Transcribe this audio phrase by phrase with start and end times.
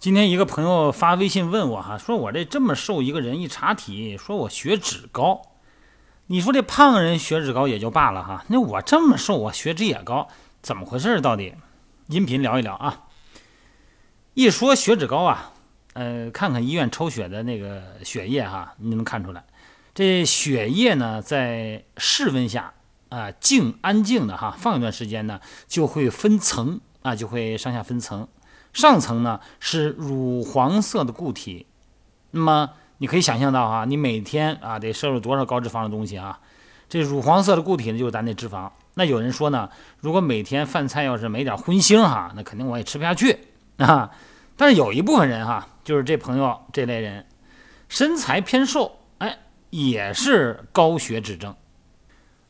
[0.00, 5.42] 今天一个朋友发微信问我哈，说我这这么瘦一个人一查体，说我血脂高。
[6.28, 10.28] 你说这胖人血脂高也就罢了哈，那我这么瘦，我血脂也高，
[10.62, 11.20] 怎么回事？
[11.20, 11.52] 到底？
[12.06, 13.06] 音频聊一聊啊。
[14.34, 15.50] 一说血脂高啊，
[15.94, 19.44] 呃，看看医院抽血的那个血液哈，你能看出来，
[19.96, 22.72] 这血液呢在室温下
[23.08, 28.28] 啊静安静的哈放一段时间呢，就会分层啊，就会上下分层。
[28.72, 31.66] 上层呢是乳黄色的固体，
[32.30, 36.38] 那么你可以想象到哈，你每天啊得摄入多少高脂肪的东西啊？
[36.88, 38.70] 这乳黄色的固体呢就是咱那脂肪。
[38.94, 39.68] 那有人说呢，
[40.00, 43.38] 如果每天饭菜要是没点荤腥哈，那肯定我也吃不下去
[43.76, 44.10] 啊。
[44.56, 47.26] 但是有一部分人哈，就是这朋友这类人，
[47.88, 49.38] 身材偏瘦，哎，
[49.70, 51.54] 也是高血脂症。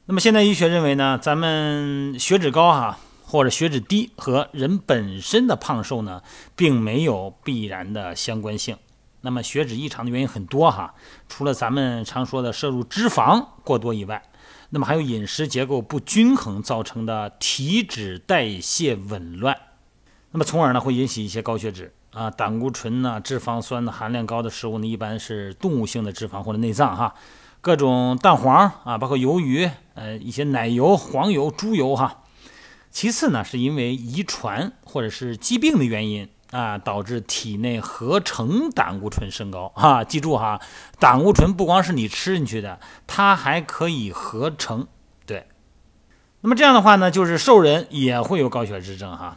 [0.07, 2.99] 那么现代医学认为呢，咱们血脂高哈。
[3.31, 6.23] 或者血脂低和人本身的胖瘦呢，
[6.57, 8.79] 并没有必然的相关性。
[9.21, 10.95] 那么血脂异常的原因很多哈，
[11.29, 14.23] 除了咱们常说的摄入脂肪过多以外，
[14.71, 19.55] 那么还有饮食结构不均衡造成的体脂代谢紊乱，
[20.31, 27.15] 那么从而呢会引起一些高血脂啊，胆固醇呢、脂肪酸的含量高的食物呢，一般是动物性的脂肪或者内脏哈，
[27.61, 32.23] 各种蛋黄啊，包括鱿鱼，呃，一些奶油、黄油、猪油哈。
[32.99, 40.03] 其次呢，是因为遗传或者是疾病的原因啊，导致体内合成胆固醇升高 啊。
[40.03, 40.61] 记住哈，
[40.99, 44.89] 胆固醇不光是你吃进去的，它还可以合成。
[45.25, 45.47] 对，
[46.41, 49.37] 那么这样的话呢，就是瘦人也会有高血脂症哈。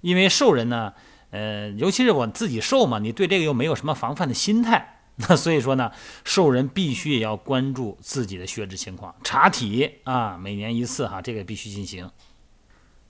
[0.00, 0.94] 因为瘦人呢，
[1.32, 5.92] 呃，尤其是我自己瘦嘛，你对这个又没有什么防范的心态， 那所以说呢，
[6.24, 12.10] 瘦人必须也要关注自己的血脂情况，查体啊，每年一次哈，这个必须进行。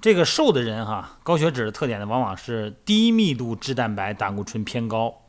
[0.02, 5.22] 这个瘦的人哈，高血脂的特点呢，往往是低密度脂蛋白胆固醇偏高，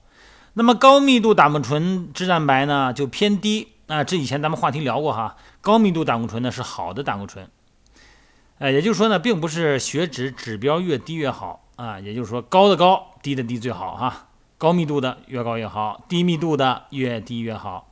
[0.54, 4.04] 那么高密度胆固醇脂蛋白呢就偏低啊。
[4.04, 7.48] 这以前咱们话题聊过哈，高密度胆固醇呢是好的胆固醇，
[8.58, 17.92] 呃，也就是说呢，并不是血脂指标越低越好啊，也就是说高的高，低的低最好哈，高密度的越高越好，低密度的越低越好。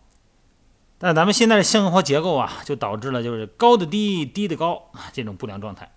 [0.98, 5.92] 但咱们现在的生活结构啊，就导致了就是高的低，低的高这种不良状态。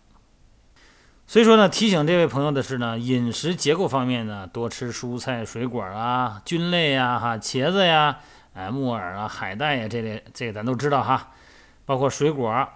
[1.27, 8.19] 所以说呢，提醒这位朋友的是呢，饮食结构方面呢，多吃蔬菜、水果啊，菌类呀，哈，茄子呀，
[8.53, 11.33] 哎，木耳啊，海带呀，这类这个咱都知道哈，
[11.87, 12.69] 包括水果。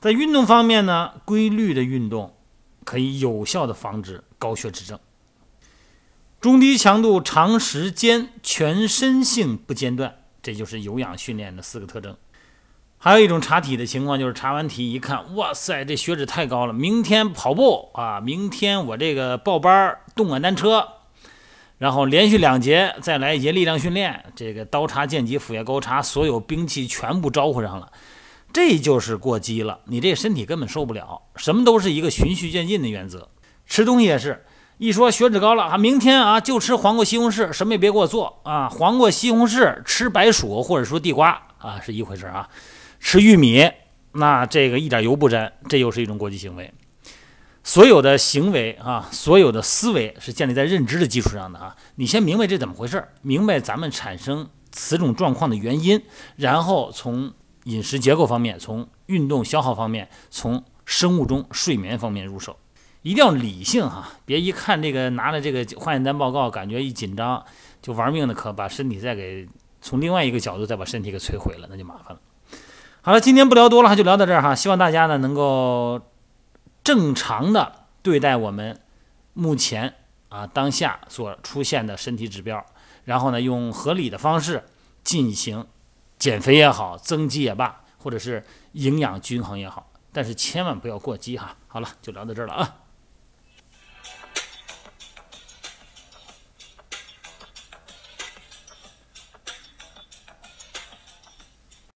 [0.00, 2.36] 在运动方面呢，规律的运动
[2.84, 5.00] 可以有效的防止高血脂症。
[6.42, 12.14] 中低强度、长时间、全身性不间断，这就是有氧训练的四个特征。
[13.04, 16.72] 还有一种查体的情况，就是查完体一看，哇塞，这血脂太高了。
[16.72, 20.88] 明天跑步啊，明天我这个报班动感单车，
[21.76, 27.92] 然后连续两节再来一节力量训练，这个刀叉、剑戟、斧钺钩叉，所有兵器全部招呼上了，
[28.54, 29.80] 这就是过激了。
[29.84, 31.20] 你这身体根本受不了。
[31.36, 33.28] 什么都是一个循序渐进的原则，
[33.66, 34.46] 吃东西也是
[34.78, 42.48] 一说血脂高了啊，明天啊就吃黄瓜、西红柿，什么也别给我做啊，黄瓜、西红柿吃白薯或者说地瓜啊是一回事啊。
[43.04, 43.70] 吃玉米，
[44.12, 46.72] 那这个一点油不沾，这又是一种过激行为。
[47.62, 51.76] 所有的行为啊，所有的思维是建立在认知的基础上的啊。
[51.96, 56.02] 你先明白这怎么回事，明白咱们产生此种状况的原因，
[56.36, 57.30] 然后从
[57.64, 62.58] 饮食结构方面，从运动消耗方面，从生物钟睡眠方面入手，
[63.02, 67.44] 一定要理性哈，别一看这个拿了这个化验单报告，感觉一紧张
[67.82, 69.46] 就玩命的，可把身体再给
[69.82, 72.20] 从另外一个角度再把身体给摧毁了，那就麻烦了。
[73.06, 74.54] 好了，今天不聊多了，就聊到这儿哈。
[74.54, 76.00] 希望大家呢能够
[76.82, 78.80] 正常的对待我们
[79.34, 79.92] 目前
[80.30, 82.64] 啊当下所出现的身体指标，
[83.04, 84.64] 然后呢用合理的方式
[85.02, 85.66] 进行
[86.18, 88.42] 减肥也好，增肌也罢，或者是
[88.72, 91.58] 营养均衡也好，但是千万不要过激哈。
[91.68, 92.76] 好了，就聊到这儿了啊。